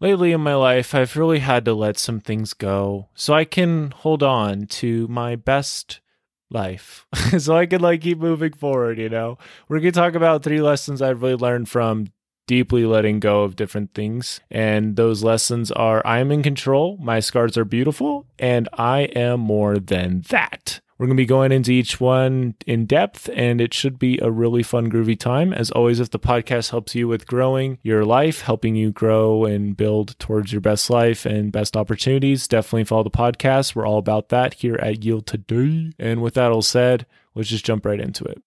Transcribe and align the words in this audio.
lately 0.00 0.32
in 0.32 0.40
my 0.40 0.54
life, 0.54 0.94
I've 0.94 1.16
really 1.16 1.40
had 1.40 1.64
to 1.64 1.74
let 1.74 1.98
some 1.98 2.20
things 2.20 2.54
go 2.54 3.08
so 3.14 3.34
I 3.34 3.44
can 3.44 3.90
hold 3.90 4.22
on 4.22 4.66
to 4.66 5.06
my 5.08 5.36
best 5.36 6.00
life. 6.50 7.06
so 7.38 7.56
I 7.56 7.66
can 7.66 7.80
like 7.80 8.00
keep 8.00 8.18
moving 8.18 8.52
forward, 8.52 8.98
you 8.98 9.08
know? 9.08 9.38
We're 9.68 9.80
going 9.80 9.92
to 9.92 10.00
talk 10.00 10.14
about 10.14 10.42
three 10.42 10.60
lessons 10.60 11.02
I've 11.02 11.22
really 11.22 11.34
learned 11.34 11.68
from 11.68 12.08
deeply 12.46 12.86
letting 12.86 13.20
go 13.20 13.42
of 13.42 13.56
different 13.56 13.94
things. 13.94 14.40
And 14.50 14.96
those 14.96 15.22
lessons 15.22 15.70
are 15.70 16.02
I 16.04 16.18
am 16.18 16.32
in 16.32 16.42
control, 16.42 16.96
my 17.00 17.20
scars 17.20 17.56
are 17.56 17.64
beautiful, 17.64 18.26
and 18.38 18.68
I 18.72 19.00
am 19.00 19.40
more 19.40 19.78
than 19.78 20.22
that. 20.30 20.80
We're 20.98 21.06
going 21.06 21.16
to 21.16 21.22
be 21.22 21.26
going 21.26 21.52
into 21.52 21.70
each 21.70 22.00
one 22.00 22.56
in 22.66 22.84
depth, 22.84 23.30
and 23.32 23.60
it 23.60 23.72
should 23.72 24.00
be 24.00 24.18
a 24.20 24.32
really 24.32 24.64
fun, 24.64 24.90
groovy 24.90 25.16
time. 25.16 25.52
As 25.52 25.70
always, 25.70 26.00
if 26.00 26.10
the 26.10 26.18
podcast 26.18 26.70
helps 26.70 26.96
you 26.96 27.06
with 27.06 27.24
growing 27.24 27.78
your 27.84 28.04
life, 28.04 28.40
helping 28.40 28.74
you 28.74 28.90
grow 28.90 29.44
and 29.44 29.76
build 29.76 30.18
towards 30.18 30.50
your 30.50 30.60
best 30.60 30.90
life 30.90 31.24
and 31.24 31.52
best 31.52 31.76
opportunities, 31.76 32.48
definitely 32.48 32.82
follow 32.82 33.04
the 33.04 33.10
podcast. 33.10 33.76
We're 33.76 33.86
all 33.86 33.98
about 33.98 34.30
that 34.30 34.54
here 34.54 34.74
at 34.74 35.04
Yield 35.04 35.26
Today. 35.26 35.92
And 36.00 36.20
with 36.20 36.34
that 36.34 36.50
all 36.50 36.62
said, 36.62 37.06
let's 37.36 37.48
just 37.48 37.64
jump 37.64 37.86
right 37.86 38.00
into 38.00 38.24
it. 38.24 38.42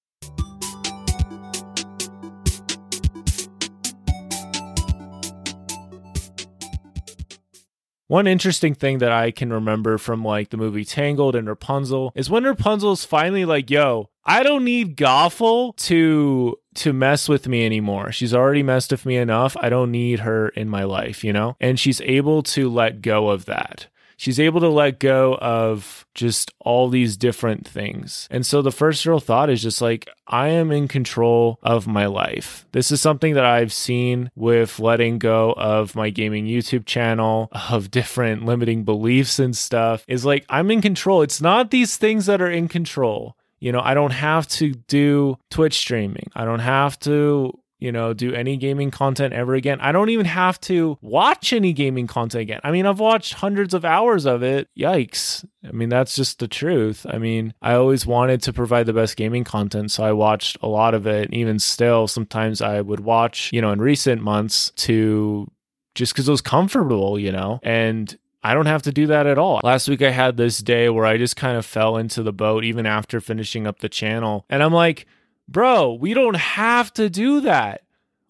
One 8.12 8.28
interesting 8.28 8.76
thing 8.76 8.98
that 8.98 9.14
I 9.14 9.32
can 9.32 9.54
remember 9.54 9.98
from 9.98 10.22
like 10.22 10.50
the 10.50 10.58
movie 10.58 10.84
Tangled 10.84 11.34
and 11.34 11.48
Rapunzel 11.48 12.12
is 12.14 12.30
when 12.30 12.44
Rapunzel's 12.44 13.06
finally 13.06 13.46
like, 13.46 13.70
yo, 13.70 14.10
I 14.26 14.44
don't 14.44 14.66
need 14.66 14.98
Gothel 14.98 15.74
to 15.78 16.58
to 16.76 16.92
mess 16.92 17.30
with 17.30 17.48
me 17.48 17.66
anymore. 17.66 18.12
She's 18.12 18.34
already 18.34 18.64
messed 18.64 18.92
with 18.92 19.06
me 19.06 19.16
enough. 19.16 19.56
I 19.62 19.70
don't 19.70 19.92
need 19.92 20.20
her 20.20 20.50
in 20.50 20.68
my 20.68 20.84
life, 20.84 21.24
you 21.24 21.32
know? 21.32 21.56
And 21.62 21.80
she's 21.80 22.02
able 22.02 22.44
to 22.44 22.70
let 22.70 23.02
go 23.02 23.30
of 23.30 23.46
that 23.46 23.88
she's 24.22 24.40
able 24.40 24.60
to 24.60 24.70
let 24.70 25.00
go 25.00 25.34
of 25.42 26.06
just 26.14 26.52
all 26.60 26.90
these 26.90 27.18
different 27.18 27.68
things. 27.68 28.28
And 28.30 28.46
so 28.46 28.62
the 28.62 28.72
first 28.72 29.04
real 29.04 29.20
thought 29.20 29.50
is 29.50 29.64
just 29.64 29.82
like, 29.82 30.08
I 30.28 30.50
am 30.50 30.72
in 30.72 30.88
control 30.88 31.58
of 31.64 31.88
my 31.88 32.06
life. 32.06 32.68
This 32.72 32.92
is 32.92 33.02
something 33.02 33.34
that 33.34 33.46
I've 33.46 33.74
seen 33.74 34.30
with 34.36 34.80
letting 34.80 35.18
go 35.18 35.54
of 35.54 35.96
my 35.96 36.12
gaming 36.12 36.46
YouTube 36.46 36.86
channel, 36.86 37.50
of 37.52 37.90
different 37.90 38.46
limiting 38.46 38.84
beliefs 38.84 39.40
and 39.40 39.58
stuff, 39.58 40.06
is 40.08 40.24
like, 40.24 40.46
I'm 40.50 40.70
in 40.70 40.84
control. 40.84 41.24
It's 41.24 41.42
not 41.42 41.72
these 41.72 41.98
things 41.98 42.28
that 42.28 42.44
are 42.44 42.52
in 42.52 42.68
control. 42.68 43.36
You 43.60 43.72
know, 43.72 43.82
I 43.82 43.96
don't 43.96 44.12
have 44.12 44.48
to 44.50 44.74
do 44.74 45.40
Twitch 45.50 45.80
streaming. 45.80 46.30
I 46.36 46.46
don't 46.46 46.60
have 46.60 47.00
to 47.02 47.58
you 47.82 47.92
know, 47.92 48.14
do 48.14 48.34
any 48.34 48.56
gaming 48.58 48.92
content 48.92 49.34
ever 49.34 49.56
again. 49.56 49.82
I 49.82 49.92
don't 49.92 50.10
even 50.10 50.28
have 50.28 50.62
to 50.62 50.98
watch 51.02 51.52
any 51.52 51.74
gaming 51.74 52.06
content 52.06 52.44
again. 52.44 52.62
I 52.64 52.70
mean, 52.70 52.86
I've 52.86 53.00
watched 53.00 53.34
hundreds 53.34 53.74
of 53.74 53.84
hours 53.84 54.26
of 54.26 54.44
it. 54.44 54.70
Yikes. 54.78 55.44
I 55.68 55.72
mean, 55.72 55.90
that's 55.90 56.16
just 56.16 56.40
the 56.40 56.48
truth. 56.48 57.06
I 57.10 57.18
mean, 57.18 57.54
I 57.62 57.74
always 57.74 58.06
wanted 58.06 58.44
to 58.44 58.54
provide 58.54 58.86
the 58.86 58.94
best 58.94 59.18
gaming 59.18 59.44
content, 59.44 59.92
so 59.92 60.04
I 60.04 60.12
watched 60.14 60.58
a 60.62 60.68
lot 60.68 60.94
of 60.94 61.08
it. 61.08 61.34
Even 61.34 61.58
still, 61.58 62.08
sometimes 62.08 62.62
I 62.62 62.82
would 62.82 63.00
watch, 63.00 63.50
you 63.52 63.62
know, 63.62 63.72
in 63.72 63.82
recent 63.82 64.22
months 64.22 64.72
to 64.78 65.52
just 65.96 66.14
because 66.14 66.28
it 66.28 66.32
was 66.32 66.42
comfortable, 66.42 67.18
you 67.18 67.32
know, 67.32 67.60
and 67.64 68.16
I 68.44 68.54
don't 68.54 68.68
have 68.68 68.84
to 68.84 68.92
do 68.92 69.08
that 69.08 69.28
at 69.28 69.38
all. 69.38 69.60
Last 69.64 69.88
week 69.88 70.02
I 70.02 70.12
had 70.12 70.38
this 70.38 70.60
day 70.60 70.90
where 70.90 71.06
I 71.06 71.18
just 71.18 71.36
kind 71.36 71.58
of 71.58 71.66
fell 71.66 71.98
into 71.98 72.24
the 72.24 72.34
boat 72.34 72.64
even 72.64 72.86
after 72.86 73.20
finishing 73.20 73.68
up 73.68 73.80
the 73.80 73.90
channel. 73.90 74.46
And 74.50 74.64
I'm 74.64 74.74
like, 74.74 75.06
bro, 75.48 75.94
we 75.94 76.14
don't 76.14 76.36
have 76.36 76.94
to 76.94 77.10
do 77.10 77.42
that. 77.42 77.82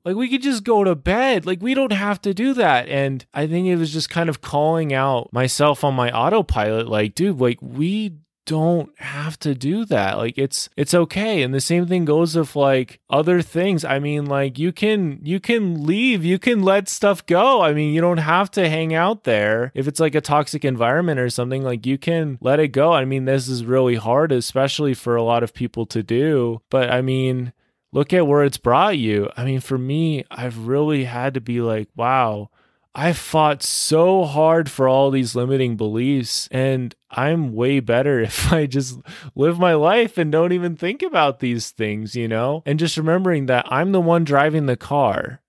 Like 0.04 0.16
we 0.16 0.30
could 0.30 0.42
just 0.42 0.64
go 0.64 0.84
to 0.84 0.96
bed. 0.96 1.46
Like 1.46 1.62
we 1.62 1.74
don't 1.74 1.92
have 1.92 2.22
to 2.24 2.34
do 2.34 2.54
that. 2.56 2.90
And 2.90 3.26
I 3.34 3.48
think 3.48 3.68
it 3.68 3.76
was 3.76 3.94
just 3.94 4.10
kind 4.10 4.30
of 4.30 4.42
calling 4.42 4.94
out 4.94 5.32
myself 5.32 5.84
on 5.84 5.94
my 5.94 6.12
autopilot 6.12 6.88
like, 6.88 7.14
dude, 7.14 7.40
like 7.40 7.60
we 7.62 8.18
don't 8.46 8.98
have 9.00 9.38
to 9.40 9.54
do 9.54 9.86
that. 9.86 10.18
Like 10.18 10.38
it's 10.38 10.70
it's 10.76 10.94
okay. 10.94 11.42
And 11.44 11.54
the 11.54 11.62
same 11.62 11.88
thing 11.88 12.06
goes 12.06 12.36
with 12.36 12.56
like 12.56 13.00
other 13.10 13.42
things. 13.42 13.86
I 13.86 14.00
mean, 14.00 14.26
like 14.26 14.58
you 14.58 14.72
can 14.72 15.20
you 15.24 15.40
can 15.40 15.86
leave, 15.86 16.26
you 16.26 16.40
can 16.40 16.62
let 16.62 16.90
stuff 16.90 17.26
go. 17.26 17.62
I 17.62 17.74
mean, 17.74 17.94
you 17.94 18.02
don't 18.02 18.18
have 18.18 18.50
to 18.52 18.70
hang 18.70 18.94
out 18.94 19.24
there. 19.24 19.72
If 19.76 19.88
it's 19.88 20.00
like 20.00 20.16
a 20.16 20.22
toxic 20.22 20.66
environment 20.66 21.20
or 21.20 21.30
something, 21.30 21.64
like 21.64 21.86
you 21.86 21.98
can 21.98 22.38
let 22.42 22.60
it 22.60 22.70
go. 22.70 22.94
I 22.94 23.06
mean, 23.06 23.26
this 23.26 23.48
is 23.48 23.66
really 23.66 23.96
hard, 23.96 24.32
especially 24.32 24.94
for 24.94 25.16
a 25.16 25.24
lot 25.24 25.44
of 25.44 25.54
people 25.54 25.86
to 25.88 26.04
do. 26.04 26.62
But 26.70 26.92
I 26.92 27.02
mean, 27.02 27.54
look 27.92 28.14
at 28.14 28.28
where 28.28 28.44
it's 28.44 28.58
brought 28.58 28.98
you. 28.98 29.30
I 29.38 29.46
mean, 29.46 29.60
for 29.60 29.78
me, 29.78 30.26
I've 30.32 30.68
really 30.68 31.04
had 31.04 31.36
to 31.36 31.42
be 31.42 31.62
like, 31.62 31.90
wow, 31.96 32.50
I 32.94 33.14
fought 33.14 33.64
so 33.64 34.26
hard 34.26 34.70
for 34.70 34.88
all 34.88 35.12
these 35.12 35.36
limiting 35.36 35.78
beliefs, 35.78 36.50
and 36.52 36.94
I'm 37.10 37.54
way 37.54 37.80
better 37.80 38.20
if 38.22 38.52
I 38.52 38.66
just 38.66 39.00
live 39.36 39.60
my 39.60 39.74
life 39.74 40.18
and 40.18 40.32
don't 40.32 40.52
even 40.52 40.76
think 40.76 41.02
about 41.02 41.40
these 41.40 41.72
things, 41.72 42.16
you 42.16 42.28
know? 42.28 42.64
And 42.66 42.80
just 42.80 42.98
remembering 42.98 43.46
that 43.46 43.66
I'm 43.72 43.92
the 43.92 44.02
one 44.02 44.24
driving 44.24 44.66
the 44.66 44.78
car. 44.78 45.42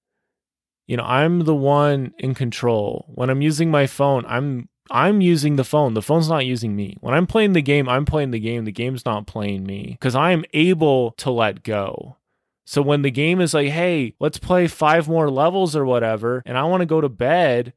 You 0.87 0.97
know, 0.97 1.05
I'm 1.05 1.45
the 1.45 1.55
one 1.55 2.13
in 2.19 2.35
control. 2.35 3.07
When 3.15 3.31
I'm 3.31 3.41
using 3.41 3.71
my 3.71 3.87
phone, 3.87 4.25
I'm 4.27 4.69
I'm 4.91 5.21
using 5.21 5.57
the 5.57 5.65
phone. 5.65 5.95
The 5.95 6.03
phone's 6.03 6.29
not 6.29 6.45
using 6.45 6.77
me. 6.77 6.97
When 7.01 7.15
I'm 7.15 7.27
playing 7.27 7.55
the 7.55 7.63
game, 7.63 7.89
I'm 7.89 8.05
playing 8.05 8.33
the 8.33 8.41
game. 8.41 8.65
The 8.65 8.73
game's 8.73 9.07
not 9.07 9.27
playing 9.27 9.65
me 9.65 9.97
because 9.99 10.15
I'm 10.15 10.45
able 10.53 11.13
to 11.13 11.31
let 11.31 11.63
go. 11.63 12.17
So 12.65 12.81
when 12.81 13.03
the 13.03 13.11
game 13.11 13.41
is 13.41 13.55
like, 13.55 13.69
hey, 13.69 14.15
let's 14.21 14.39
play 14.39 14.67
five 14.69 15.09
more 15.09 15.31
levels 15.31 15.75
or 15.75 15.84
whatever, 15.84 16.43
and 16.47 16.56
I 16.56 16.65
want 16.65 16.81
to 16.81 16.87
go 16.87 17.00
to 17.00 17.09
bed, 17.09 17.73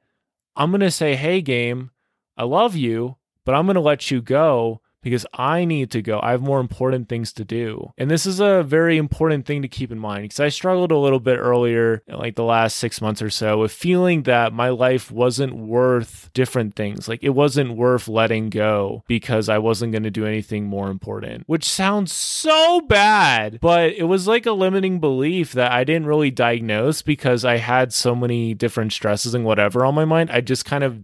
I'm 0.56 0.72
going 0.72 0.82
to 0.82 0.92
say, 0.92 1.16
hey, 1.16 1.42
game, 1.42 1.92
I 2.38 2.44
love 2.44 2.76
you, 2.76 3.18
but 3.46 3.56
I'm 3.56 3.66
going 3.66 3.76
to 3.76 3.82
let 3.82 4.12
you 4.12 4.22
go 4.22 4.82
because 5.06 5.26
I 5.36 5.66
need 5.66 5.92
to 5.92 6.02
go. 6.02 6.20
I 6.24 6.32
have 6.32 6.42
more 6.42 6.60
important 6.60 7.08
things 7.08 7.32
to 7.34 7.46
do. 7.46 7.94
And 7.96 8.10
this 8.10 8.26
is 8.26 8.40
a 8.40 8.64
very 8.64 8.98
important 8.98 9.46
thing 9.46 9.62
to 9.62 9.68
keep 9.68 9.92
in 9.92 10.00
mind 10.00 10.24
because 10.24 10.40
I 10.40 10.50
struggled 10.50 10.92
a 10.92 10.98
little 10.98 11.20
bit 11.20 11.38
earlier, 11.38 12.02
like 12.08 12.36
the 12.36 12.44
last 12.44 12.78
six 12.78 13.00
months 13.00 13.22
or 13.22 13.30
so, 13.30 13.60
with 13.60 13.72
feeling 13.72 14.24
that 14.24 14.52
my 14.52 14.70
life 14.70 15.12
wasn't 15.12 15.56
worth 15.56 16.32
different 16.34 16.76
things. 16.76 17.08
Like 17.08 17.24
it 17.24 17.30
wasn't 17.30 17.78
worth 17.78 18.08
letting 18.08 18.50
go 18.50 19.04
because 19.08 19.48
I 19.48 19.60
wasn't 19.60 19.92
going 19.92 20.04
to 20.04 20.12
do 20.12 20.26
anything 20.26 20.66
more 20.66 20.90
important, 20.90 21.44
which 21.46 21.70
sounds 21.70 22.12
so 22.12 22.82
bad, 22.82 23.60
but 23.62 23.92
it 23.92 24.06
was 24.06 24.28
like 24.28 24.48
a 24.48 24.54
limiting 24.54 25.00
belief 25.00 25.52
that 25.52 25.72
I 25.72 25.84
didn't 25.84 26.08
really 26.08 26.32
diagnose 26.32 27.04
because 27.04 27.46
I 27.46 27.58
had 27.58 27.94
so 27.94 28.16
many 28.16 28.56
different 28.56 28.92
stresses 28.92 29.36
and 29.36 29.46
whatever 29.46 29.86
on 29.86 29.94
my 29.94 30.06
mind. 30.06 30.32
I 30.32 30.42
just 30.42 30.66
kind 30.66 30.84
of 30.84 31.04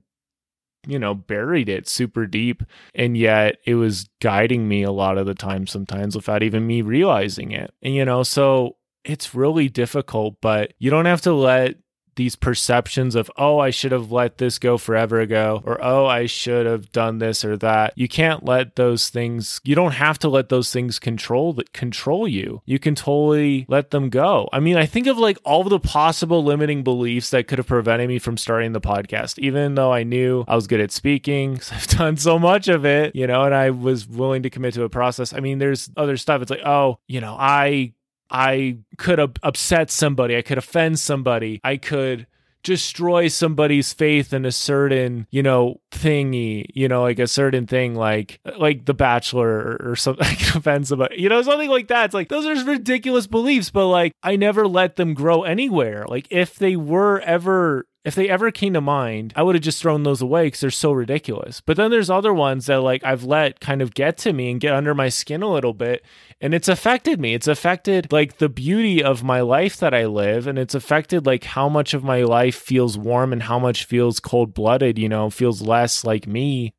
you 0.88 0.98
know, 0.98 1.14
buried 1.14 1.70
it 1.70 1.88
super 1.88 2.26
deep. 2.26 2.64
And 2.96 3.16
yet 3.18 3.58
it 3.66 3.76
was 3.76 4.10
guiding 4.22 4.68
me 4.68 4.84
a 4.84 4.92
lot 4.92 5.18
of 5.18 5.26
the 5.26 5.36
time, 5.36 5.68
sometimes 5.68 6.16
without 6.16 6.44
even 6.44 6.66
me 6.66 6.82
realizing 6.82 7.52
it. 7.52 7.74
And, 7.82 7.94
you 7.94 8.06
know, 8.06 8.24
so 8.24 8.78
it's 9.04 9.36
really 9.36 9.70
difficult, 9.70 10.36
but 10.42 10.74
you 10.80 10.90
don't 10.90 11.06
have 11.06 11.22
to 11.22 11.34
let 11.34 11.76
these 12.16 12.36
perceptions 12.36 13.16
of 13.16 13.32
oh 13.38 13.60
i 13.60 13.70
should 13.70 13.92
have 13.92 14.12
let 14.12 14.38
this 14.38 14.60
go 14.60 14.78
forever 14.78 15.20
ago 15.20 15.62
or 15.66 15.84
oh 15.84 16.06
i 16.06 16.26
should 16.26 16.66
have 16.66 16.92
done 16.92 17.20
this 17.20 17.44
or 17.46 17.58
that. 17.58 17.94
You 17.96 18.08
can't 18.08 18.44
let 18.44 18.76
those 18.76 19.10
things 19.10 19.62
you 19.64 19.76
don't 19.76 19.94
have 19.94 20.20
to 20.20 20.30
let 20.30 20.50
those 20.50 20.72
things 20.72 21.00
control 21.00 21.54
that 21.54 21.74
control 21.74 22.28
you. 22.28 22.62
You 22.66 22.80
can 22.80 22.96
totally 22.96 23.66
let 23.68 23.92
them 23.92 24.10
go. 24.10 24.50
I 24.52 24.60
mean 24.60 24.78
i 24.78 24.86
think 24.86 25.08
of 25.08 25.18
like 25.18 25.38
all 25.44 25.62
of 25.62 25.70
the 25.70 25.80
possible 25.80 26.44
limiting 26.44 26.84
beliefs 26.84 27.30
that 27.30 27.48
could 27.48 27.58
have 27.58 27.68
prevented 27.68 28.08
me 28.08 28.20
from 28.20 28.38
starting 28.38 28.74
the 28.74 28.82
podcast 28.82 29.40
even 29.40 29.76
though 29.76 29.92
i 29.92 30.04
knew 30.04 30.44
i 30.48 30.56
was 30.56 30.68
good 30.68 30.80
at 30.80 30.92
speaking 30.92 31.60
i've 31.72 31.88
done 31.88 32.18
so 32.18 32.38
much 32.40 32.68
of 32.68 32.86
it 32.86 33.16
you 33.16 33.28
know 33.28 33.44
and 33.44 33.54
i 33.54 33.70
was 33.70 34.08
willing 34.08 34.44
to 34.44 34.50
commit 34.50 34.74
to 34.74 34.84
a 34.84 34.90
process. 34.90 35.34
I 35.34 35.40
mean 35.40 35.60
there's 35.60 35.90
other 35.98 36.18
stuff. 36.18 36.42
It's 36.42 36.52
like 36.52 36.66
oh 36.66 37.00
you 37.08 37.22
know 37.22 37.36
i 37.40 37.94
I 38.32 38.78
could 38.98 39.20
upset 39.44 39.92
somebody, 39.92 40.38
I 40.38 40.42
could 40.42 40.58
offend 40.58 41.00
somebody, 41.00 41.60
I 41.64 41.78
could 41.78 42.28
destroy 42.64 43.28
somebody's 43.28 43.94
faith 43.94 44.34
in 44.34 44.46
a 44.46 44.52
certain, 44.52 45.28
you 45.32 45.42
know, 45.44 45.80
thingy, 45.92 46.66
you 46.74 46.88
know, 46.88 47.02
like 47.02 47.20
a 47.20 47.28
certain 47.28 47.68
thing 47.68 47.96
like 47.96 48.40
like 48.58 48.86
the 48.86 48.94
bachelor 48.94 49.50
or, 49.50 49.92
or 49.92 49.96
something 49.96 50.26
can 50.38 50.58
offend 50.58 50.88
somebody. 50.88 51.22
You 51.22 51.30
know, 51.30 51.42
something 51.42 51.70
like 51.70 51.88
that. 51.88 52.06
It's 52.06 52.14
like 52.14 52.30
those 52.30 52.46
are 52.46 52.66
ridiculous 52.66 53.28
beliefs, 53.28 53.70
but 53.70 53.88
like 53.88 54.14
I 54.24 54.36
never 54.36 54.68
let 54.68 54.96
them 54.96 55.14
grow 55.14 55.44
anywhere. 55.44 56.06
Like 56.08 56.28
if 56.30 56.56
they 56.56 56.76
were 56.76 57.20
ever 57.22 57.86
if 58.04 58.16
they 58.16 58.30
ever 58.30 58.50
came 58.50 58.74
to 58.74 58.82
mind, 58.82 59.32
I 59.36 59.44
would 59.44 59.54
have 59.54 59.64
just 59.64 59.80
thrown 59.82 60.04
those 60.04 60.22
away 60.22 60.48
because 60.48 60.62
they're 60.62 60.72
so 60.72 60.92
ridiculous. 60.92 61.62
But 61.62 61.78
then 61.78 61.92
there's 61.92 62.10
other 62.10 62.34
ones 62.34 62.66
that 62.66 62.82
like 62.82 63.04
I've 63.04 63.24
let 63.24 63.60
kind 63.60 63.82
of 63.82 63.94
get 63.94 64.18
to 64.20 64.34
me 64.34 64.50
and 64.50 64.60
get 64.60 64.74
under 64.74 64.96
my 64.96 65.10
skin 65.10 65.44
a 65.44 65.52
little 65.52 65.74
bit. 65.74 66.04
And 66.40 66.56
it's 66.56 66.68
affected 66.68 67.20
me. 67.20 67.36
It's 67.36 67.48
affected 67.48 68.12
like 68.12 68.38
the 68.38 68.50
beauty 68.50 69.04
of 69.04 69.24
my 69.24 69.42
life 69.42 69.78
that 69.78 69.94
I 69.94 70.08
live. 70.08 70.48
And 70.48 70.58
it's 70.58 70.74
affected 70.74 71.28
like 71.28 71.44
how 71.44 71.70
much 71.70 71.94
of 71.94 72.04
my 72.04 72.24
life 72.24 72.56
feels 72.56 72.98
warm 72.98 73.32
and 73.32 73.44
how 73.44 73.60
much 73.60 73.86
feels 73.86 74.20
cold 74.20 74.54
blooded, 74.56 74.98
you 74.98 75.08
know, 75.08 75.30
feels 75.30 75.62
less 75.62 76.04
like 76.04 76.26
me. 76.26 76.74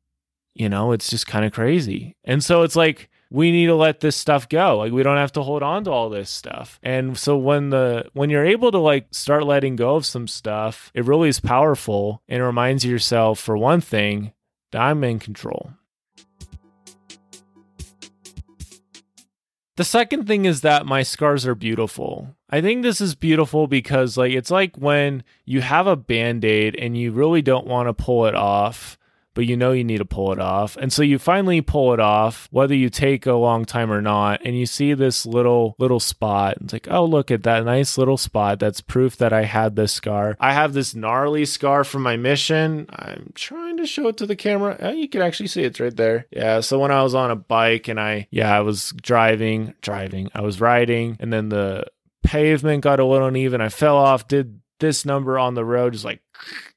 You 0.53 0.67
know, 0.67 0.91
it's 0.91 1.09
just 1.09 1.25
kind 1.25 1.45
of 1.45 1.53
crazy. 1.53 2.17
And 2.25 2.43
so 2.43 2.63
it's 2.63 2.75
like, 2.75 3.09
we 3.33 3.51
need 3.51 3.65
to 3.65 3.75
let 3.75 3.99
this 3.99 4.15
stuff 4.15 4.47
go. 4.47 4.77
Like 4.77 4.93
we 4.93 5.01
don't 5.01 5.17
have 5.17 5.31
to 5.33 5.41
hold 5.41 5.63
on 5.63 5.83
to 5.85 5.91
all 5.91 6.09
this 6.11 6.29
stuff. 6.29 6.79
And 6.83 7.17
so 7.17 7.35
when 7.35 7.71
the 7.71 8.05
when 8.13 8.29
you're 8.29 8.45
able 8.45 8.71
to 8.71 8.77
like 8.77 9.07
start 9.09 9.43
letting 9.43 9.75
go 9.75 9.95
of 9.95 10.05
some 10.05 10.27
stuff, 10.27 10.91
it 10.93 11.03
really 11.05 11.29
is 11.29 11.39
powerful 11.39 12.21
and 12.29 12.43
it 12.43 12.45
reminds 12.45 12.85
yourself 12.85 13.39
for 13.39 13.57
one 13.57 13.81
thing 13.81 14.33
that 14.71 14.81
I'm 14.81 15.03
in 15.03 15.17
control. 15.17 15.71
The 19.77 19.83
second 19.83 20.27
thing 20.27 20.45
is 20.45 20.61
that 20.61 20.85
my 20.85 21.01
scars 21.01 21.47
are 21.47 21.55
beautiful. 21.55 22.35
I 22.51 22.61
think 22.61 22.83
this 22.83 23.01
is 23.01 23.15
beautiful 23.15 23.65
because 23.65 24.15
like 24.15 24.33
it's 24.33 24.51
like 24.51 24.77
when 24.77 25.23
you 25.43 25.61
have 25.61 25.87
a 25.87 25.95
band-aid 25.95 26.75
and 26.75 26.95
you 26.95 27.11
really 27.11 27.41
don't 27.41 27.65
want 27.65 27.89
to 27.89 27.93
pull 27.95 28.27
it 28.27 28.35
off 28.35 28.99
but 29.33 29.45
you 29.45 29.57
know 29.57 29.71
you 29.71 29.83
need 29.83 29.97
to 29.97 30.05
pull 30.05 30.31
it 30.31 30.39
off. 30.39 30.77
And 30.77 30.91
so 30.91 31.01
you 31.01 31.19
finally 31.19 31.61
pull 31.61 31.93
it 31.93 31.99
off, 31.99 32.47
whether 32.51 32.75
you 32.75 32.89
take 32.89 33.25
a 33.25 33.33
long 33.33 33.65
time 33.65 33.91
or 33.91 34.01
not, 34.01 34.41
and 34.45 34.57
you 34.57 34.65
see 34.65 34.93
this 34.93 35.25
little 35.25 35.75
little 35.79 35.99
spot. 35.99 36.57
It's 36.61 36.73
like, 36.73 36.87
oh, 36.89 37.05
look 37.05 37.31
at 37.31 37.43
that 37.43 37.65
nice 37.65 37.97
little 37.97 38.17
spot. 38.17 38.59
That's 38.59 38.81
proof 38.81 39.17
that 39.17 39.33
I 39.33 39.43
had 39.43 39.75
this 39.75 39.93
scar. 39.93 40.35
I 40.39 40.53
have 40.53 40.73
this 40.73 40.95
gnarly 40.95 41.45
scar 41.45 41.83
from 41.83 42.03
my 42.03 42.17
mission. 42.17 42.87
I'm 42.89 43.31
trying 43.35 43.77
to 43.77 43.85
show 43.85 44.07
it 44.07 44.17
to 44.17 44.25
the 44.25 44.35
camera. 44.35 44.77
Oh, 44.79 44.91
you 44.91 45.09
can 45.09 45.21
actually 45.21 45.47
see 45.47 45.63
it's 45.63 45.79
right 45.79 45.95
there. 45.95 46.27
Yeah. 46.31 46.59
So 46.61 46.79
when 46.79 46.91
I 46.91 47.03
was 47.03 47.15
on 47.15 47.31
a 47.31 47.35
bike 47.35 47.87
and 47.87 47.99
I, 47.99 48.27
yeah, 48.31 48.55
I 48.55 48.61
was 48.61 48.93
driving, 49.01 49.73
driving, 49.81 50.29
I 50.33 50.41
was 50.41 50.61
riding, 50.61 51.17
and 51.19 51.31
then 51.31 51.49
the 51.49 51.85
pavement 52.23 52.83
got 52.83 52.99
a 52.99 53.05
little 53.05 53.27
uneven. 53.27 53.61
I 53.61 53.69
fell 53.69 53.97
off, 53.97 54.27
did 54.27 54.59
this 54.79 55.05
number 55.05 55.39
on 55.39 55.53
the 55.53 55.65
road, 55.65 55.93
just 55.93 56.05
like 56.05 56.21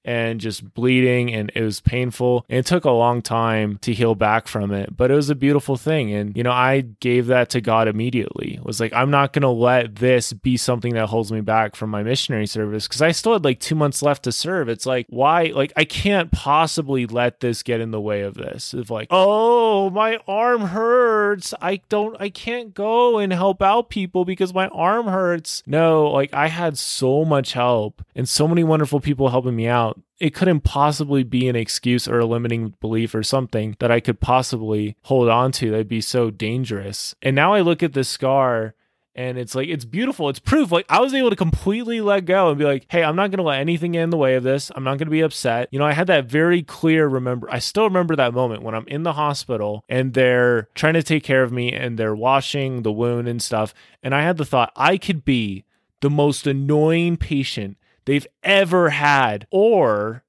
and 0.05 0.41
just 0.41 0.75
bleeding 0.75 1.33
and 1.33 1.51
it 1.55 1.63
was 1.63 1.81
painful. 1.81 2.45
And 2.49 2.59
it 2.59 2.67
took 2.67 2.85
a 2.85 2.91
long 2.91 3.23
time 3.23 3.79
to 3.83 3.93
heal 3.93 4.15
back 4.15 4.49
from 4.49 4.73
it, 4.73 4.97
but 4.97 5.11
it 5.11 5.15
was 5.15 5.31
a 5.31 5.35
beautiful 5.35 5.77
thing. 5.77 6.13
And, 6.13 6.37
you 6.37 6.43
know, 6.43 6.53
I 6.53 6.83
gave 7.01 7.27
that 7.29 7.51
to 7.51 7.61
God 7.61 7.89
immediately. 7.89 8.55
It 8.55 8.65
was 8.65 8.81
like, 8.81 8.93
I'm 8.93 9.11
not 9.11 9.33
to 9.43 9.49
let 9.49 9.97
this 9.97 10.33
be 10.33 10.57
something 10.57 10.95
that 10.95 11.07
holds 11.09 11.33
me 11.33 11.41
back 11.41 11.77
from 11.77 11.91
my 11.91 12.03
missionary 12.03 12.47
service 12.47 12.87
because 12.87 13.03
I 13.03 13.13
still 13.13 13.33
had 13.33 13.45
like 13.45 13.61
two 13.61 13.75
months 13.75 14.03
left 14.03 14.23
to 14.25 14.33
serve. 14.33 14.69
It's 14.69 14.87
like, 14.87 15.07
why? 15.09 15.53
Like, 15.55 15.73
I 15.77 15.85
can't 15.85 16.31
possibly 16.31 17.07
let 17.07 17.41
this 17.41 17.63
get 17.63 17.81
in 17.81 17.91
the 17.91 18.01
way 18.01 18.23
of 18.23 18.35
this. 18.35 18.75
It's 18.75 18.91
like, 18.91 19.09
oh, 19.11 19.91
my 19.91 20.19
arm 20.29 20.63
hurts. 20.63 21.55
I 21.61 21.81
don't, 21.89 22.17
I 22.21 22.29
can't 22.29 22.75
go 22.75 23.19
and 23.19 23.33
help 23.33 23.63
out 23.63 23.91
people 23.91 24.25
because 24.25 24.55
my 24.55 24.69
arm 24.69 25.07
hurts. 25.07 25.63
No, 25.67 26.11
like, 26.11 26.33
I 26.33 26.49
had 26.49 26.79
so 26.79 27.25
much 27.25 27.53
help 27.53 28.05
and 28.15 28.29
so 28.29 28.47
many 28.47 28.65
wonderful 28.65 29.01
people 29.01 29.31
helping 29.31 29.56
me 29.57 29.67
out 29.67 30.01
it 30.19 30.35
couldn't 30.35 30.61
possibly 30.61 31.23
be 31.23 31.49
an 31.49 31.57
excuse 31.57 32.09
or 32.09 32.19
a 32.19 32.27
limiting 32.27 32.75
belief 32.81 33.15
or 33.15 33.23
something 33.23 33.77
that 33.81 33.91
I 33.91 34.01
could 34.01 34.21
possibly 34.21 34.97
hold 35.03 35.29
on 35.29 35.53
to 35.53 35.71
that'd 35.71 35.89
be 35.89 36.01
so 36.01 36.31
dangerous. 36.31 37.15
And 37.21 37.37
now 37.37 37.53
I 37.53 37.61
look 37.61 37.83
at 37.83 37.93
this 37.93 38.09
scar 38.09 38.75
and 39.15 39.39
it's 39.39 39.55
like 39.55 39.69
it's 39.69 39.85
beautiful. 39.85 40.29
It's 40.29 40.39
proof. 40.39 40.73
Like 40.73 40.87
I 40.89 41.01
was 41.01 41.15
able 41.15 41.31
to 41.31 41.37
completely 41.37 42.01
let 42.01 42.27
go 42.27 42.49
and 42.49 42.59
be 42.59 42.65
like, 42.65 42.87
hey, 42.89 43.03
I'm 43.03 43.17
not 43.17 43.31
gonna 43.31 43.43
let 43.43 43.61
anything 43.61 43.95
in 43.95 44.11
the 44.11 44.17
way 44.17 44.37
of 44.37 44.43
this. 44.43 44.71
I'm 44.75 44.85
not 44.85 44.99
gonna 44.99 45.11
be 45.11 45.23
upset. 45.23 45.69
You 45.71 45.79
know, 45.79 45.87
I 45.87 45.93
had 45.93 46.07
that 46.07 46.27
very 46.27 46.63
clear 46.63 47.07
remember 47.07 47.51
I 47.51 47.59
still 47.59 47.85
remember 47.85 48.17
that 48.17 48.35
moment 48.35 48.63
when 48.63 48.75
I'm 48.75 48.89
in 48.89 49.03
the 49.03 49.15
hospital 49.15 49.85
and 49.89 50.15
they're 50.15 50.69
trying 50.75 50.95
to 50.95 51.03
take 51.03 51.25
care 51.25 51.43
of 51.43 51.53
me 51.53 51.73
and 51.73 51.99
they're 51.99 52.17
washing 52.17 52.83
the 52.83 52.93
wound 52.93 53.29
and 53.29 53.43
stuff. 53.43 53.75
And 54.03 54.15
I 54.15 54.23
had 54.23 54.39
the 54.39 54.45
thought 54.47 54.73
I 54.77 54.97
could 54.97 55.25
be 55.25 55.65
the 56.01 56.11
most 56.11 56.47
annoying 56.47 57.17
patient 57.17 57.77
they've 58.07 58.27
ever 58.43 58.91
had. 58.91 59.47
Or 59.51 60.25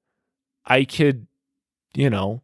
I 0.66 0.84
could, 0.84 1.26
you 1.94 2.10
know, 2.10 2.42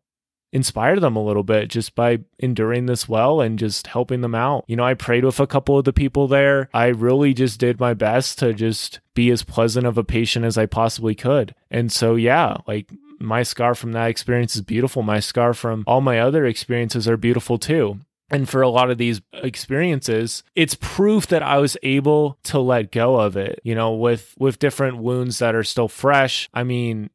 inspire 0.54 1.00
them 1.00 1.16
a 1.16 1.22
little 1.22 1.42
bit 1.42 1.68
just 1.68 1.96
by 1.96 2.20
enduring 2.38 2.86
this 2.86 3.08
well 3.08 3.40
and 3.40 3.58
just 3.58 3.88
helping 3.88 4.20
them 4.20 4.36
out. 4.36 4.64
You 4.68 4.76
know, 4.76 4.84
I 4.84 4.94
prayed 4.94 5.24
with 5.24 5.40
a 5.40 5.48
couple 5.48 5.76
of 5.76 5.84
the 5.84 5.92
people 5.92 6.28
there. 6.28 6.70
I 6.72 6.86
really 6.86 7.34
just 7.34 7.58
did 7.58 7.80
my 7.80 7.92
best 7.92 8.38
to 8.38 8.54
just 8.54 9.00
be 9.14 9.30
as 9.30 9.42
pleasant 9.42 9.84
of 9.84 9.98
a 9.98 10.04
patient 10.04 10.44
as 10.44 10.56
I 10.56 10.66
possibly 10.66 11.16
could. 11.16 11.56
And 11.70 11.90
so, 11.90 12.14
yeah, 12.14 12.58
like 12.68 12.88
my 13.18 13.42
scar 13.42 13.74
from 13.74 13.92
that 13.92 14.08
experience 14.08 14.54
is 14.54 14.62
beautiful. 14.62 15.02
My 15.02 15.18
scar 15.18 15.54
from 15.54 15.82
all 15.88 16.00
my 16.00 16.20
other 16.20 16.46
experiences 16.46 17.08
are 17.08 17.16
beautiful 17.16 17.58
too. 17.58 17.98
And 18.34 18.48
for 18.48 18.62
a 18.62 18.68
lot 18.68 18.90
of 18.90 18.98
these 18.98 19.20
experiences, 19.32 20.42
it's 20.56 20.76
proof 20.80 21.28
that 21.28 21.44
I 21.44 21.58
was 21.58 21.76
able 21.84 22.36
to 22.44 22.58
let 22.58 22.90
go 22.90 23.20
of 23.20 23.36
it, 23.36 23.60
you 23.62 23.76
know, 23.76 23.92
with 23.94 24.34
with 24.36 24.58
different 24.58 24.98
wounds 24.98 25.38
that 25.38 25.54
are 25.54 25.62
still 25.62 25.86
fresh. 25.86 26.48
I 26.52 26.64
mean, 26.64 27.10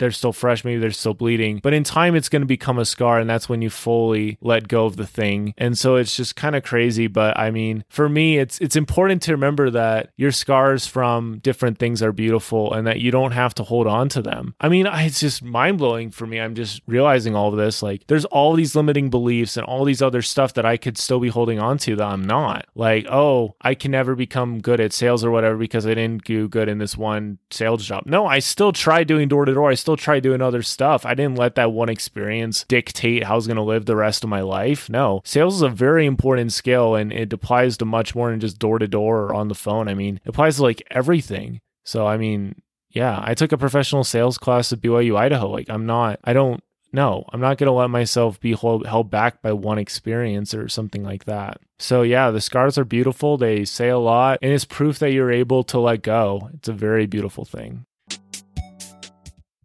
they're 0.00 0.10
still 0.10 0.32
fresh, 0.32 0.64
maybe 0.64 0.80
they're 0.80 0.90
still 0.90 1.14
bleeding, 1.14 1.60
but 1.62 1.72
in 1.72 1.84
time 1.84 2.16
it's 2.16 2.28
going 2.28 2.42
to 2.42 2.46
become 2.46 2.78
a 2.78 2.84
scar, 2.84 3.20
and 3.20 3.30
that's 3.30 3.48
when 3.48 3.62
you 3.62 3.70
fully 3.70 4.38
let 4.40 4.66
go 4.66 4.86
of 4.86 4.96
the 4.96 5.06
thing. 5.06 5.54
And 5.56 5.78
so 5.78 5.96
it's 5.96 6.16
just 6.16 6.34
kind 6.34 6.56
of 6.56 6.64
crazy. 6.64 7.06
But 7.06 7.38
I 7.38 7.50
mean, 7.50 7.84
for 7.88 8.08
me, 8.08 8.38
it's 8.38 8.58
it's 8.60 8.76
important 8.76 9.22
to 9.22 9.32
remember 9.32 9.70
that 9.70 10.10
your 10.16 10.32
scars 10.32 10.86
from 10.86 11.38
different 11.38 11.78
things 11.78 12.02
are 12.02 12.12
beautiful, 12.12 12.72
and 12.72 12.86
that 12.86 13.00
you 13.00 13.10
don't 13.10 13.32
have 13.32 13.54
to 13.54 13.62
hold 13.62 13.86
on 13.86 14.08
to 14.10 14.22
them. 14.22 14.54
I 14.60 14.68
mean, 14.68 14.86
it's 14.90 15.20
just 15.20 15.42
mind 15.42 15.78
blowing 15.78 16.10
for 16.10 16.26
me. 16.26 16.40
I'm 16.40 16.54
just 16.54 16.82
realizing 16.86 17.36
all 17.36 17.48
of 17.50 17.56
this. 17.56 17.82
Like, 17.82 18.06
there's 18.06 18.24
all 18.26 18.54
these 18.54 18.74
limiting 18.74 19.10
beliefs 19.10 19.56
and 19.56 19.66
all 19.66 19.84
these 19.84 20.02
other 20.02 20.22
stuff 20.22 20.54
that 20.54 20.66
I 20.66 20.76
could 20.76 20.98
still 20.98 21.20
be 21.20 21.28
holding 21.28 21.58
on 21.58 21.78
to 21.78 21.96
that 21.96 22.06
I'm 22.06 22.24
not. 22.24 22.66
Like, 22.74 23.06
oh, 23.10 23.54
I 23.60 23.74
can 23.74 23.90
never 23.90 24.14
become 24.14 24.60
good 24.60 24.80
at 24.80 24.92
sales 24.92 25.24
or 25.24 25.30
whatever 25.30 25.56
because 25.56 25.86
I 25.86 25.94
didn't 25.94 26.24
do 26.24 26.48
good 26.48 26.68
in 26.68 26.78
this 26.78 26.96
one 26.96 27.38
sales 27.50 27.84
job. 27.84 28.04
No, 28.06 28.26
I 28.26 28.38
still 28.38 28.72
tried 28.72 29.06
doing 29.06 29.28
door 29.28 29.44
to 29.44 29.54
door. 29.54 29.70
I 29.70 29.74
still 29.74 29.89
still 29.90 29.96
try 29.96 30.20
doing 30.20 30.40
other 30.40 30.62
stuff. 30.62 31.04
I 31.04 31.14
didn't 31.14 31.38
let 31.38 31.56
that 31.56 31.72
one 31.72 31.88
experience 31.88 32.64
dictate 32.68 33.24
how 33.24 33.32
I 33.32 33.36
was 33.36 33.48
going 33.48 33.56
to 33.56 33.62
live 33.62 33.86
the 33.86 33.96
rest 33.96 34.22
of 34.22 34.30
my 34.30 34.40
life. 34.40 34.88
No, 34.88 35.20
sales 35.24 35.56
is 35.56 35.62
a 35.62 35.68
very 35.68 36.06
important 36.06 36.52
skill 36.52 36.94
and 36.94 37.12
it 37.12 37.32
applies 37.32 37.76
to 37.78 37.84
much 37.84 38.14
more 38.14 38.30
than 38.30 38.38
just 38.38 38.60
door 38.60 38.78
to 38.78 38.86
door 38.86 39.22
or 39.22 39.34
on 39.34 39.48
the 39.48 39.54
phone. 39.56 39.88
I 39.88 39.94
mean, 39.94 40.20
it 40.24 40.28
applies 40.28 40.56
to 40.56 40.62
like 40.62 40.82
everything. 40.92 41.60
So, 41.84 42.06
I 42.06 42.18
mean, 42.18 42.62
yeah, 42.90 43.20
I 43.20 43.34
took 43.34 43.50
a 43.50 43.58
professional 43.58 44.04
sales 44.04 44.38
class 44.38 44.72
at 44.72 44.80
BYU 44.80 45.16
Idaho. 45.16 45.48
Like, 45.48 45.68
I'm 45.68 45.86
not, 45.86 46.20
I 46.22 46.34
don't, 46.34 46.62
no, 46.92 47.24
I'm 47.32 47.40
not 47.40 47.58
going 47.58 47.68
to 47.68 47.72
let 47.72 47.90
myself 47.90 48.38
be 48.38 48.52
hold, 48.52 48.86
held 48.86 49.10
back 49.10 49.42
by 49.42 49.52
one 49.52 49.78
experience 49.78 50.54
or 50.54 50.68
something 50.68 51.02
like 51.02 51.24
that. 51.24 51.60
So, 51.80 52.02
yeah, 52.02 52.30
the 52.30 52.40
scars 52.40 52.78
are 52.78 52.84
beautiful. 52.84 53.38
They 53.38 53.64
say 53.64 53.88
a 53.88 53.98
lot, 53.98 54.38
and 54.42 54.52
it's 54.52 54.64
proof 54.64 55.00
that 55.00 55.12
you're 55.12 55.32
able 55.32 55.64
to 55.64 55.80
let 55.80 56.02
go. 56.02 56.50
It's 56.54 56.68
a 56.68 56.72
very 56.72 57.06
beautiful 57.06 57.44
thing. 57.44 57.86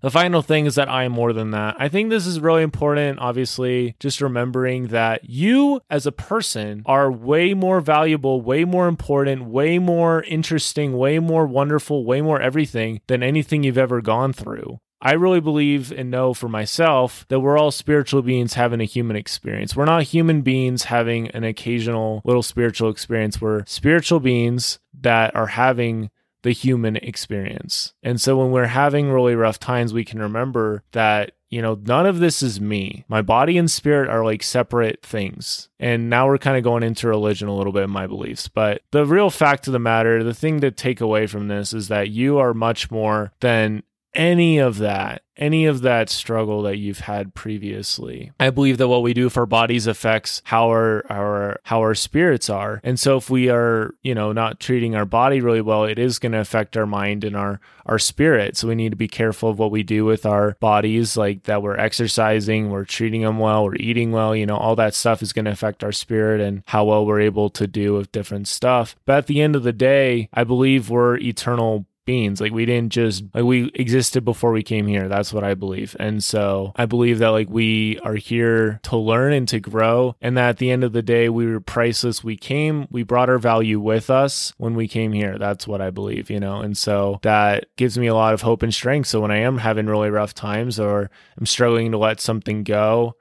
The 0.05 0.11
final 0.11 0.43
thing 0.43 0.67
is 0.67 0.75
that 0.75 0.87
I 0.87 1.05
am 1.05 1.13
more 1.13 1.33
than 1.33 1.49
that. 1.49 1.77
I 1.79 1.89
think 1.89 2.11
this 2.11 2.27
is 2.27 2.39
really 2.39 2.61
important, 2.61 3.17
obviously, 3.17 3.95
just 3.99 4.21
remembering 4.21 4.89
that 4.89 5.27
you 5.27 5.81
as 5.89 6.05
a 6.05 6.11
person 6.11 6.83
are 6.85 7.11
way 7.11 7.55
more 7.55 7.81
valuable, 7.81 8.39
way 8.39 8.65
more 8.65 8.87
important, 8.87 9.45
way 9.45 9.79
more 9.79 10.21
interesting, 10.21 10.95
way 10.95 11.17
more 11.17 11.47
wonderful, 11.47 12.05
way 12.05 12.21
more 12.21 12.39
everything 12.39 13.01
than 13.07 13.23
anything 13.23 13.63
you've 13.63 13.79
ever 13.79 13.99
gone 13.99 14.31
through. 14.31 14.79
I 15.01 15.13
really 15.13 15.39
believe 15.39 15.91
and 15.91 16.11
know 16.11 16.35
for 16.35 16.49
myself 16.49 17.25
that 17.29 17.39
we're 17.39 17.57
all 17.57 17.71
spiritual 17.71 18.21
beings 18.21 18.53
having 18.53 18.81
a 18.81 18.85
human 18.85 19.15
experience. 19.15 19.75
We're 19.75 19.85
not 19.85 20.03
human 20.03 20.43
beings 20.43 20.83
having 20.83 21.29
an 21.29 21.43
occasional 21.43 22.21
little 22.23 22.43
spiritual 22.43 22.91
experience. 22.91 23.41
We're 23.41 23.65
spiritual 23.65 24.19
beings 24.19 24.77
that 25.01 25.35
are 25.35 25.47
having 25.47 26.11
the 26.45 26.51
human 26.51 26.95
experience. 26.97 27.95
And 28.03 28.21
so 28.21 28.37
when 28.37 28.51
we're 28.51 28.67
having 28.67 29.09
really 29.09 29.33
rough 29.33 29.57
times, 29.57 29.95
we 29.95 30.05
can 30.05 30.19
remember 30.19 30.83
that, 30.91 31.31
you 31.49 31.59
know, 31.59 31.73
none 31.87 32.05
of 32.05 32.19
this 32.19 32.43
is 32.43 32.61
me. 32.61 33.03
My 33.07 33.23
body 33.23 33.57
and 33.57 33.69
spirit 33.69 34.11
are 34.11 34.23
like 34.23 34.43
separate 34.43 35.01
things. 35.01 35.69
And 35.79 36.07
now 36.07 36.27
we're 36.27 36.37
kind 36.37 36.55
of 36.55 36.63
going 36.63 36.83
into 36.83 37.07
religion 37.07 37.47
a 37.47 37.55
little 37.55 37.73
bit 37.73 37.81
in 37.81 37.89
my 37.89 38.05
beliefs. 38.05 38.47
But 38.47 38.83
the 38.91 39.07
real 39.07 39.31
fact 39.31 39.65
of 39.65 39.73
the 39.73 39.79
matter, 39.79 40.23
the 40.23 40.35
thing 40.35 40.61
to 40.61 40.69
take 40.69 41.01
away 41.01 41.25
from 41.25 41.47
this 41.47 41.73
is 41.73 41.87
that 41.87 42.11
you 42.11 42.37
are 42.37 42.53
much 42.53 42.91
more 42.91 43.33
than 43.39 43.81
any 44.15 44.57
of 44.57 44.77
that 44.79 45.21
any 45.37 45.65
of 45.65 45.81
that 45.81 46.09
struggle 46.09 46.61
that 46.63 46.77
you've 46.77 46.99
had 46.99 47.33
previously. 47.33 48.31
I 48.39 48.49
believe 48.49 48.77
that 48.77 48.87
what 48.87 49.03
we 49.03 49.13
do 49.13 49.29
for 49.29 49.45
bodies 49.45 49.87
affects 49.87 50.41
how 50.45 50.69
our 50.69 51.05
our 51.09 51.59
how 51.63 51.79
our 51.79 51.95
spirits 51.95 52.49
are. 52.49 52.79
And 52.83 52.99
so 52.99 53.17
if 53.17 53.29
we 53.29 53.49
are, 53.49 53.93
you 54.01 54.15
know, 54.15 54.31
not 54.31 54.59
treating 54.59 54.95
our 54.95 55.05
body 55.05 55.41
really 55.41 55.61
well, 55.61 55.83
it 55.83 55.99
is 55.99 56.19
going 56.19 56.31
to 56.31 56.39
affect 56.39 56.77
our 56.77 56.85
mind 56.85 57.23
and 57.23 57.35
our 57.35 57.59
our 57.85 57.99
spirit. 57.99 58.57
So 58.57 58.67
we 58.67 58.75
need 58.75 58.91
to 58.91 58.95
be 58.95 59.07
careful 59.07 59.49
of 59.49 59.59
what 59.59 59.71
we 59.71 59.83
do 59.83 60.05
with 60.05 60.25
our 60.25 60.57
bodies 60.59 61.15
like 61.17 61.43
that 61.43 61.61
we're 61.61 61.77
exercising, 61.77 62.69
we're 62.69 62.85
treating 62.85 63.21
them 63.21 63.37
well, 63.37 63.65
we're 63.65 63.75
eating 63.75 64.11
well, 64.11 64.35
you 64.35 64.45
know, 64.45 64.57
all 64.57 64.75
that 64.77 64.95
stuff 64.95 65.21
is 65.21 65.33
going 65.33 65.45
to 65.45 65.51
affect 65.51 65.83
our 65.83 65.91
spirit 65.91 66.41
and 66.41 66.63
how 66.67 66.85
well 66.85 67.05
we're 67.05 67.21
able 67.21 67.49
to 67.51 67.67
do 67.67 67.93
with 67.93 68.11
different 68.11 68.47
stuff. 68.47 68.95
But 69.05 69.17
at 69.17 69.27
the 69.27 69.41
end 69.41 69.55
of 69.55 69.63
the 69.63 69.73
day, 69.73 70.29
I 70.33 70.43
believe 70.43 70.89
we're 70.89 71.17
eternal 71.17 71.85
beings. 72.05 72.39
Like 72.39 72.51
we 72.51 72.65
didn't 72.65 72.91
just 72.91 73.23
like 73.33 73.43
we 73.43 73.71
existed 73.75 74.23
before 74.23 74.51
we 74.51 74.63
came 74.63 74.87
here. 74.87 75.07
That's 75.07 75.33
what 75.33 75.43
I 75.43 75.53
believe. 75.53 75.95
And 75.99 76.23
so 76.23 76.71
I 76.75 76.85
believe 76.85 77.19
that 77.19 77.29
like 77.29 77.49
we 77.49 77.99
are 77.99 78.15
here 78.15 78.79
to 78.83 78.97
learn 78.97 79.33
and 79.33 79.47
to 79.49 79.59
grow 79.59 80.15
and 80.21 80.37
that 80.37 80.49
at 80.49 80.57
the 80.57 80.71
end 80.71 80.83
of 80.83 80.93
the 80.93 81.01
day 81.01 81.29
we 81.29 81.47
were 81.47 81.59
priceless. 81.59 82.23
We 82.23 82.37
came, 82.37 82.87
we 82.89 83.03
brought 83.03 83.29
our 83.29 83.39
value 83.39 83.79
with 83.79 84.09
us 84.09 84.53
when 84.57 84.75
we 84.75 84.87
came 84.87 85.11
here. 85.11 85.37
That's 85.37 85.67
what 85.67 85.81
I 85.81 85.89
believe, 85.89 86.29
you 86.29 86.39
know. 86.39 86.61
And 86.61 86.77
so 86.77 87.19
that 87.23 87.65
gives 87.75 87.97
me 87.97 88.07
a 88.07 88.15
lot 88.15 88.33
of 88.33 88.41
hope 88.41 88.63
and 88.63 88.73
strength. 88.73 89.07
So 89.07 89.21
when 89.21 89.31
I 89.31 89.37
am 89.37 89.57
having 89.57 89.87
really 89.87 90.09
rough 90.09 90.33
times 90.33 90.79
or 90.79 91.09
I'm 91.37 91.45
struggling 91.45 91.91
to 91.91 91.97
let 91.97 92.21
something 92.21 92.63
go, 92.63 93.15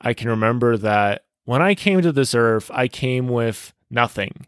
I 0.00 0.14
can 0.14 0.28
remember 0.28 0.76
that 0.78 1.24
when 1.44 1.62
I 1.62 1.74
came 1.74 2.00
to 2.02 2.12
this 2.12 2.34
earth, 2.34 2.70
I 2.72 2.88
came 2.88 3.28
with 3.28 3.74
nothing. 3.90 4.46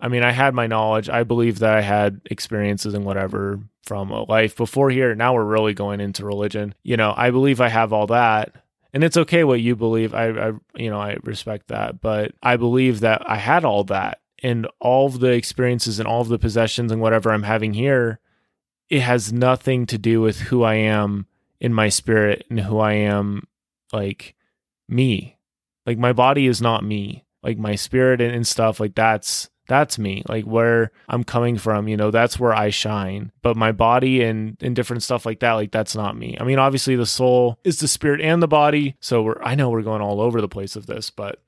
I 0.00 0.08
mean, 0.08 0.22
I 0.22 0.30
had 0.30 0.54
my 0.54 0.66
knowledge. 0.66 1.08
I 1.08 1.24
believe 1.24 1.58
that 1.58 1.74
I 1.74 1.80
had 1.80 2.20
experiences 2.26 2.94
and 2.94 3.04
whatever 3.04 3.60
from 3.82 4.10
a 4.10 4.22
life 4.30 4.56
before 4.56 4.90
here. 4.90 5.14
Now 5.14 5.34
we're 5.34 5.44
really 5.44 5.74
going 5.74 6.00
into 6.00 6.24
religion. 6.24 6.74
You 6.82 6.96
know, 6.96 7.14
I 7.16 7.30
believe 7.30 7.60
I 7.60 7.68
have 7.68 7.92
all 7.92 8.06
that. 8.08 8.54
And 8.92 9.02
it's 9.02 9.16
okay 9.16 9.44
what 9.44 9.60
you 9.60 9.76
believe. 9.76 10.14
I, 10.14 10.28
I 10.28 10.52
you 10.76 10.90
know, 10.90 11.00
I 11.00 11.16
respect 11.24 11.68
that. 11.68 12.00
But 12.00 12.32
I 12.42 12.56
believe 12.56 13.00
that 13.00 13.28
I 13.28 13.36
had 13.36 13.64
all 13.64 13.84
that 13.84 14.20
and 14.42 14.68
all 14.78 15.06
of 15.06 15.20
the 15.20 15.32
experiences 15.32 15.98
and 15.98 16.08
all 16.08 16.20
of 16.20 16.28
the 16.28 16.38
possessions 16.38 16.92
and 16.92 17.00
whatever 17.00 17.32
I'm 17.32 17.42
having 17.42 17.74
here, 17.74 18.20
it 18.88 19.00
has 19.00 19.32
nothing 19.32 19.86
to 19.86 19.98
do 19.98 20.20
with 20.20 20.40
who 20.40 20.62
I 20.62 20.74
am 20.74 21.26
in 21.60 21.74
my 21.74 21.88
spirit 21.88 22.46
and 22.48 22.60
who 22.60 22.78
I 22.78 22.92
am 22.94 23.42
like 23.92 24.34
me. 24.88 25.38
Like 25.86 25.98
my 25.98 26.12
body 26.12 26.46
is 26.46 26.62
not 26.62 26.84
me. 26.84 27.24
Like 27.42 27.58
my 27.58 27.74
spirit 27.74 28.20
and, 28.20 28.34
and 28.34 28.46
stuff 28.46 28.80
like 28.80 28.94
that's 28.94 29.48
that's 29.68 29.98
me 29.98 30.22
like 30.28 30.44
where 30.44 30.90
i'm 31.08 31.22
coming 31.22 31.56
from 31.56 31.86
you 31.86 31.96
know 31.96 32.10
that's 32.10 32.40
where 32.40 32.54
i 32.54 32.70
shine 32.70 33.30
but 33.42 33.56
my 33.56 33.70
body 33.70 34.22
and 34.22 34.56
and 34.60 34.74
different 34.74 35.02
stuff 35.02 35.24
like 35.24 35.40
that 35.40 35.52
like 35.52 35.70
that's 35.70 35.94
not 35.94 36.16
me 36.16 36.36
i 36.40 36.44
mean 36.44 36.58
obviously 36.58 36.96
the 36.96 37.06
soul 37.06 37.58
is 37.64 37.78
the 37.78 37.88
spirit 37.88 38.20
and 38.20 38.42
the 38.42 38.48
body 38.48 38.96
so 39.00 39.22
we're 39.22 39.40
i 39.42 39.54
know 39.54 39.70
we're 39.70 39.82
going 39.82 40.02
all 40.02 40.20
over 40.20 40.40
the 40.40 40.48
place 40.48 40.74
of 40.74 40.86
this 40.86 41.10
but 41.10 41.40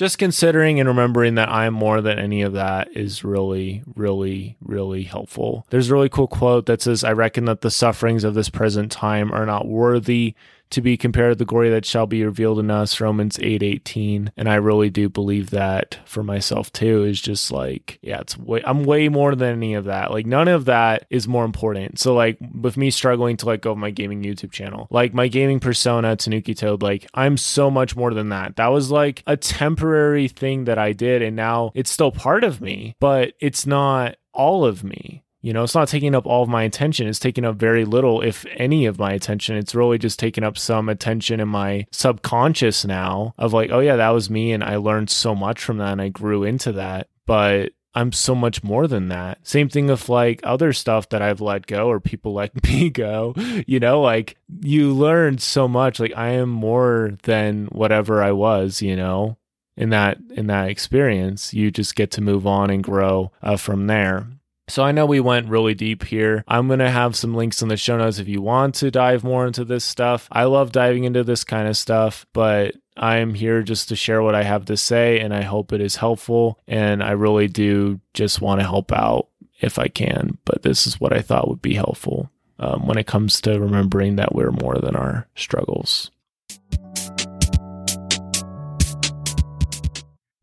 just 0.00 0.16
considering 0.16 0.80
and 0.80 0.88
remembering 0.88 1.34
that 1.34 1.50
I'm 1.50 1.74
more 1.74 2.00
than 2.00 2.18
any 2.18 2.40
of 2.40 2.54
that 2.54 2.88
is 2.96 3.22
really, 3.22 3.82
really, 3.94 4.56
really 4.62 5.02
helpful. 5.02 5.66
There's 5.68 5.90
a 5.90 5.92
really 5.92 6.08
cool 6.08 6.26
quote 6.26 6.64
that 6.64 6.80
says, 6.80 7.04
I 7.04 7.12
reckon 7.12 7.44
that 7.44 7.60
the 7.60 7.70
sufferings 7.70 8.24
of 8.24 8.32
this 8.32 8.48
present 8.48 8.90
time 8.90 9.30
are 9.30 9.44
not 9.44 9.68
worthy 9.68 10.34
to 10.70 10.80
be 10.80 10.96
compared 10.96 11.32
to 11.32 11.36
the 11.36 11.44
glory 11.44 11.70
that 11.70 11.84
shall 11.84 12.06
be 12.06 12.24
revealed 12.24 12.58
in 12.58 12.70
us 12.70 13.00
romans 13.00 13.38
8 13.40 13.62
18 13.62 14.32
and 14.36 14.48
i 14.48 14.54
really 14.54 14.90
do 14.90 15.08
believe 15.08 15.50
that 15.50 15.98
for 16.04 16.22
myself 16.22 16.72
too 16.72 17.04
is 17.04 17.20
just 17.20 17.50
like 17.50 17.98
yeah 18.02 18.20
it's 18.20 18.36
way 18.38 18.62
i'm 18.64 18.84
way 18.84 19.08
more 19.08 19.34
than 19.34 19.52
any 19.52 19.74
of 19.74 19.84
that. 19.84 20.10
Like 20.10 20.26
none 20.26 20.48
of 20.48 20.66
that 20.66 21.06
is 21.10 21.28
more 21.28 21.44
important. 21.44 21.98
So 21.98 22.14
like 22.14 22.38
with 22.54 22.76
me 22.76 22.90
struggling 22.90 23.36
to 23.38 23.46
let 23.46 23.60
go 23.60 23.72
of 23.72 23.78
my 23.78 23.90
gaming 23.90 24.22
youtube 24.22 24.52
channel 24.52 24.86
like 24.90 25.14
my 25.14 25.28
gaming 25.28 25.60
persona 25.60 26.16
tanuki 26.16 26.54
toad 26.54 26.82
like 26.82 27.06
i'm 27.14 27.36
so 27.36 27.70
much 27.70 27.96
more 27.96 28.14
than 28.14 28.28
that. 28.30 28.56
That 28.56 28.68
was 28.68 28.90
like 28.90 29.22
a 29.26 29.36
temporary 29.36 30.28
thing 30.28 30.64
that 30.64 30.78
i 30.78 30.92
did 30.92 31.22
and 31.22 31.36
now 31.36 31.72
it's 31.74 31.90
still 31.90 32.12
part 32.12 32.44
of 32.44 32.60
me 32.60 32.96
but 33.00 33.34
it's 33.40 33.66
not 33.66 34.16
all 34.32 34.64
of 34.64 34.84
me 34.84 35.22
you 35.42 35.52
know, 35.52 35.62
it's 35.62 35.74
not 35.74 35.88
taking 35.88 36.14
up 36.14 36.26
all 36.26 36.42
of 36.42 36.48
my 36.48 36.64
attention. 36.64 37.06
It's 37.06 37.18
taking 37.18 37.44
up 37.44 37.56
very 37.56 37.84
little, 37.84 38.20
if 38.20 38.44
any, 38.56 38.86
of 38.86 38.98
my 38.98 39.12
attention. 39.12 39.56
It's 39.56 39.74
really 39.74 39.98
just 39.98 40.18
taking 40.18 40.44
up 40.44 40.58
some 40.58 40.88
attention 40.88 41.40
in 41.40 41.48
my 41.48 41.86
subconscious 41.92 42.84
now 42.84 43.34
of 43.38 43.52
like, 43.52 43.70
oh, 43.70 43.80
yeah, 43.80 43.96
that 43.96 44.10
was 44.10 44.28
me. 44.28 44.52
And 44.52 44.62
I 44.62 44.76
learned 44.76 45.10
so 45.10 45.34
much 45.34 45.62
from 45.62 45.78
that 45.78 45.92
and 45.92 46.02
I 46.02 46.08
grew 46.08 46.44
into 46.44 46.72
that. 46.72 47.08
But 47.26 47.72
I'm 47.94 48.12
so 48.12 48.34
much 48.34 48.62
more 48.62 48.86
than 48.86 49.08
that. 49.08 49.38
Same 49.46 49.68
thing 49.68 49.86
with 49.86 50.08
like 50.08 50.40
other 50.44 50.72
stuff 50.72 51.08
that 51.08 51.22
I've 51.22 51.40
let 51.40 51.66
go 51.66 51.88
or 51.88 52.00
people 52.00 52.32
let 52.34 52.62
me 52.64 52.90
go. 52.90 53.34
You 53.66 53.80
know, 53.80 54.00
like 54.00 54.36
you 54.60 54.92
learn 54.92 55.38
so 55.38 55.66
much. 55.66 55.98
Like 56.00 56.12
I 56.16 56.30
am 56.30 56.50
more 56.50 57.12
than 57.22 57.66
whatever 57.66 58.22
I 58.22 58.32
was, 58.32 58.82
you 58.82 58.94
know, 58.94 59.38
in 59.76 59.90
that 59.90 60.18
in 60.30 60.48
that 60.48 60.68
experience. 60.68 61.54
You 61.54 61.70
just 61.70 61.96
get 61.96 62.10
to 62.12 62.20
move 62.20 62.46
on 62.46 62.70
and 62.70 62.84
grow 62.84 63.32
uh, 63.42 63.56
from 63.56 63.86
there. 63.86 64.26
So 64.70 64.84
I 64.84 64.92
know 64.92 65.04
we 65.04 65.20
went 65.20 65.48
really 65.48 65.74
deep 65.74 66.04
here. 66.04 66.44
I'm 66.46 66.68
going 66.68 66.78
to 66.78 66.90
have 66.90 67.16
some 67.16 67.34
links 67.34 67.60
in 67.60 67.68
the 67.68 67.76
show 67.76 67.98
notes 67.98 68.18
if 68.18 68.28
you 68.28 68.40
want 68.40 68.76
to 68.76 68.90
dive 68.90 69.24
more 69.24 69.46
into 69.46 69.64
this 69.64 69.84
stuff. 69.84 70.28
I 70.30 70.44
love 70.44 70.72
diving 70.72 71.04
into 71.04 71.24
this 71.24 71.44
kind 71.44 71.68
of 71.68 71.76
stuff, 71.76 72.24
but 72.32 72.76
I'm 72.96 73.34
here 73.34 73.62
just 73.62 73.88
to 73.88 73.96
share 73.96 74.22
what 74.22 74.34
I 74.34 74.44
have 74.44 74.66
to 74.66 74.76
say 74.76 75.20
and 75.20 75.34
I 75.34 75.42
hope 75.42 75.72
it 75.72 75.80
is 75.80 75.96
helpful. 75.96 76.58
And 76.68 77.02
I 77.02 77.12
really 77.12 77.48
do 77.48 78.00
just 78.14 78.40
want 78.40 78.60
to 78.60 78.66
help 78.66 78.92
out 78.92 79.28
if 79.60 79.78
I 79.78 79.88
can. 79.88 80.38
But 80.44 80.62
this 80.62 80.86
is 80.86 81.00
what 81.00 81.12
I 81.12 81.20
thought 81.20 81.48
would 81.48 81.62
be 81.62 81.74
helpful 81.74 82.30
um, 82.58 82.86
when 82.86 82.98
it 82.98 83.06
comes 83.06 83.40
to 83.42 83.58
remembering 83.58 84.16
that 84.16 84.34
we're 84.34 84.52
more 84.52 84.76
than 84.76 84.94
our 84.94 85.26
struggles. 85.34 86.10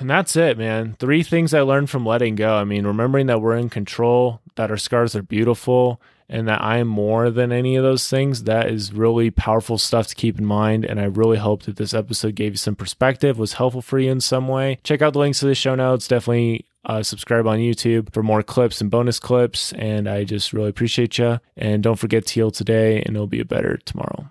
And 0.07 0.11
that's 0.11 0.37
it, 0.37 0.57
man. 0.57 0.95
Three 0.99 1.21
things 1.21 1.53
I 1.53 1.59
learned 1.59 1.89
from 1.89 2.05
letting 2.05 2.35
go. 2.35 2.55
I 2.55 2.63
mean, 2.63 2.87
remembering 2.87 3.27
that 3.27 3.41
we're 3.41 3.57
in 3.57 3.69
control, 3.69 4.39
that 4.55 4.71
our 4.71 4.77
scars 4.77 5.17
are 5.17 5.21
beautiful, 5.21 5.99
and 6.29 6.47
that 6.47 6.61
I 6.61 6.77
am 6.77 6.87
more 6.87 7.29
than 7.29 7.51
any 7.51 7.75
of 7.75 7.83
those 7.83 8.07
things. 8.07 8.43
That 8.43 8.69
is 8.69 8.93
really 8.93 9.31
powerful 9.31 9.77
stuff 9.77 10.07
to 10.07 10.15
keep 10.15 10.39
in 10.39 10.45
mind. 10.45 10.85
And 10.85 11.01
I 11.01 11.03
really 11.03 11.35
hope 11.35 11.63
that 11.63 11.75
this 11.75 11.93
episode 11.93 12.35
gave 12.35 12.53
you 12.53 12.57
some 12.57 12.73
perspective, 12.73 13.37
was 13.37 13.55
helpful 13.55 13.81
for 13.81 13.99
you 13.99 14.09
in 14.09 14.21
some 14.21 14.47
way. 14.47 14.79
Check 14.81 15.01
out 15.01 15.11
the 15.11 15.19
links 15.19 15.41
to 15.41 15.45
the 15.45 15.55
show 15.55 15.75
notes. 15.75 16.07
Definitely 16.07 16.65
uh, 16.85 17.03
subscribe 17.03 17.45
on 17.45 17.57
YouTube 17.57 18.13
for 18.13 18.23
more 18.23 18.43
clips 18.43 18.79
and 18.79 18.89
bonus 18.89 19.19
clips. 19.19 19.73
And 19.73 20.07
I 20.07 20.23
just 20.23 20.53
really 20.53 20.69
appreciate 20.69 21.17
you. 21.17 21.41
And 21.57 21.83
don't 21.83 21.99
forget 21.99 22.27
to 22.27 22.33
heal 22.33 22.51
today, 22.51 23.01
and 23.01 23.13
it'll 23.13 23.27
be 23.27 23.41
a 23.41 23.45
better 23.45 23.75
tomorrow. 23.83 24.25